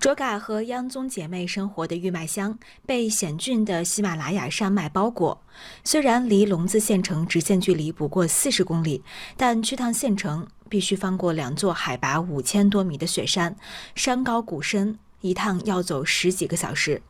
[0.00, 5.38] 卓嘎和央宗姐妹生活的玉麦乡被险峻的喜马拉雅山脉包裹。
[5.84, 9.04] 虽然离龙子县城直线距离不过四十公里，
[9.36, 13.54] 但去趟县城必须翻过两座海拔五千多米的雪山，
[13.94, 17.02] 山高谷深，一趟要走十几个小时。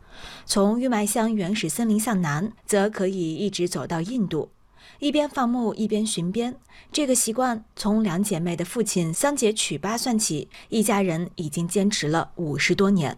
[0.44, 4.50] 从玉麦乡原始森林向南，则可以一直走到印度。
[4.98, 6.54] 一边放牧一边巡边，
[6.92, 13.16] 这个习惯从两姐妹的父亲桑杰曲巴算起，一家人已经坚持了五十多年。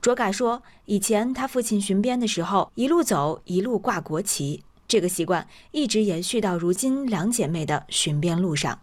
[0.00, 8.80] 卓嘎说，以前他父亲巡边的时候，一路走一路挂国旗，这个习惯一直延续到如今两姐妹的巡边路上。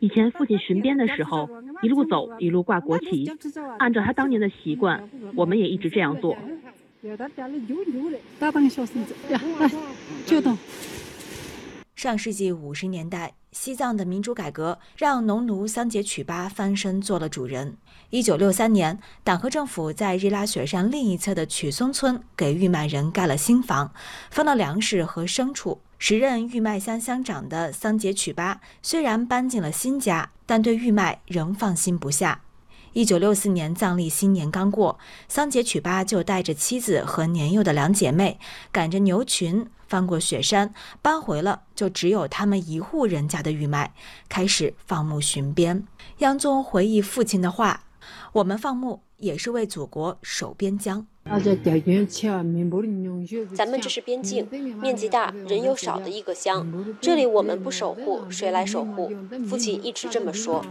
[0.00, 1.48] 以前父亲巡边的时候，
[1.82, 3.30] 一路走一路挂国旗，
[3.78, 6.36] 按照他当年的习惯，我们也一直这样做。
[11.94, 17.76] 上世纪五十年代，西藏的民主改革让农奴桑杰曲巴翻身做了主人。
[18.10, 23.92] 一九六三年，党和政府在日拉雪山另一侧的曲松村给玉麦人盖了新房，
[24.30, 25.80] 分了粮食和牲畜。
[25.98, 32.42] 时任玉麦乡乡长的桑杰曲巴虽然搬进了新家，但对玉麦仍放心不下。
[32.96, 38.40] 一九六四年藏历新年刚过，桑杰曲巴就带着妻子和年幼的两姐妹，
[38.72, 43.92] 赶着牛群翻过雪山，搬回了就只有他们一户人家的玉麦，
[44.30, 45.86] 开始放牧巡边。
[46.20, 47.84] 央宗回忆父亲的话
[48.32, 51.06] ：“我们放牧也是为祖国守边疆。”
[53.54, 54.46] 咱们这是边境，
[54.80, 56.64] 面积大、人又少的一个乡，
[57.00, 59.10] 这里我们不守护，谁来守护？
[59.48, 60.64] 父亲一直这么说。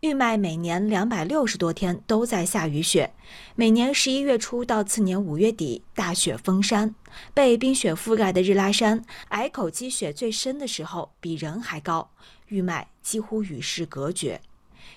[0.00, 3.10] 玉麦每年两百六十多天都在下雨雪，
[3.56, 6.94] 每年十一月初到次年五月底大雪封山，
[7.32, 12.10] 被冰雪覆盖的日拉山，隘口积雪最深的时候比人还高，
[12.48, 14.40] 玉麦几乎与世隔绝。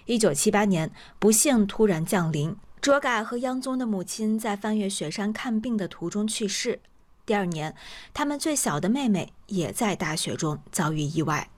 [0.06, 2.56] 一九七八年，不幸突然降临。
[2.88, 6.80] 卓嘎和央宗的母亲在翻越雪山看病的途中去世。
[7.26, 7.76] 第二年，
[8.14, 11.50] 他们最小的妹妹也在大雪中遭遇意外。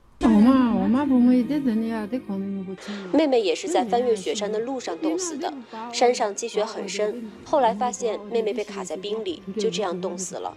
[3.13, 5.53] 妹妹也是在翻越雪山的路上冻死的。
[5.94, 10.51] 山上积雪很深，后来发现妹妹被卡在冰里，就这样冻死了。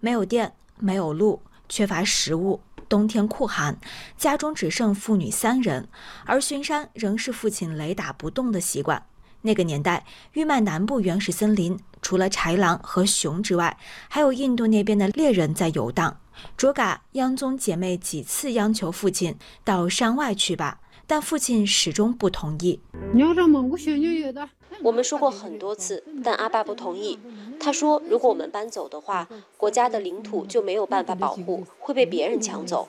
[0.00, 2.58] 没有电，没有路，缺乏食物。
[2.94, 3.76] 冬天酷寒，
[4.16, 5.88] 家中只剩父女三人，
[6.24, 9.04] 而巡山仍是父亲雷打不动的习惯。
[9.42, 13.76] 那个年代，玉麦南部原始森林除了豺狼和熊之外，
[14.08, 16.20] 还有印度那边的猎人在游荡。
[16.56, 22.80] 卓嘎、央宗姐妹几次央求父亲到山外去吧，但父亲始终不同意。
[24.82, 27.18] 我们说过很多次，但阿爸不同意。
[27.60, 32.88] 他说，如果我们搬走的话，国家的领土就没有办法保护，会被别人抢走。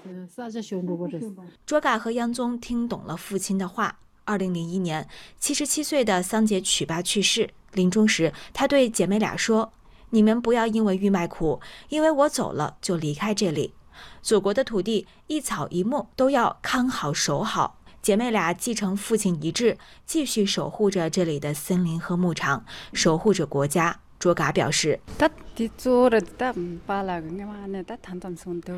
[1.66, 4.00] 卓嘎和央宗听懂了父亲的话。
[4.28, 5.08] 二零零一年，
[5.40, 9.72] 七十七岁的桑杰曲巴去世，临终时，他对姐妹俩说
[10.10, 13.76] ：“你们不要因为玉麦苦，因为我走了就离开这里。
[14.24, 24.00] 祖国的土地，一草一木都要看好守好。”姐妹俩继承父亲遗志，继续守护着这里的森林和牧场，守护着国家。
[24.20, 25.00] 卓嘎表示，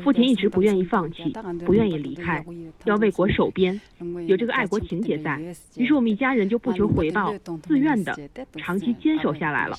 [0.02, 1.30] 父亲一直不愿意放弃，
[1.66, 2.42] 不愿意离开，
[2.86, 3.78] 要为国守边，
[4.26, 5.38] 有这个爱国情节在。
[5.76, 7.30] 于是我们一家人就不求回报，
[7.66, 8.16] 自愿的
[8.56, 9.78] 长期坚守下来了。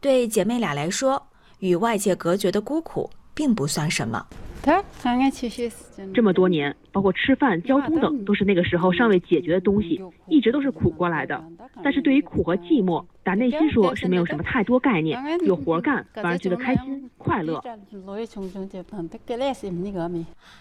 [0.00, 1.26] 对姐妹俩来说，
[1.58, 4.24] 与外界隔绝的孤苦并不算什么。
[6.12, 11.42] 这么多年，包括吃饭、交通等，都是那个时候尚未解决的东西，一直都是苦过来的。
[11.82, 17.62] 但是对于苦和寂寞，打内心说是没有什么太多概念，有活干反而觉得开心快乐。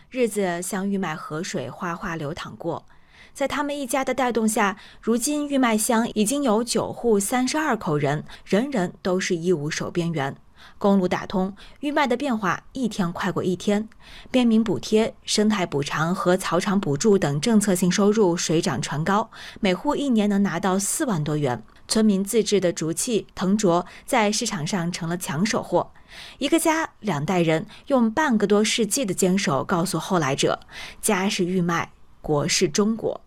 [0.09, 2.85] 日子像玉麦河水哗哗流淌过，
[3.33, 10.35] 在他们一家的带动下，如今玉麦乡已经有九户三十二口人，人人都是义务守边员。
[10.77, 13.87] 公路打通，玉麦的变化一天快过一天。
[14.31, 19.29] 边民补贴、生态补偿和草场补助等政策性收入水涨船高，
[19.59, 21.63] 每户一年能拿到四万多元。
[21.87, 25.91] 村民自制的竹器藤镯在市场上成了抢手货。
[26.37, 30.59] 一个家两代人用半个多世纪的坚守，告诉后来者：
[31.01, 31.91] 家是玉麦，
[32.21, 33.21] 国是中国。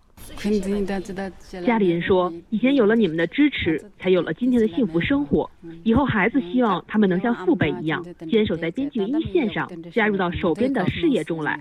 [1.64, 5.48] 家里人说，以前有了你们的支持，才有了今天的幸福生活。
[5.84, 11.58] 以后孩子希望他们能像父辈一样，坚守在边境一线上，加入到守边的事业中来。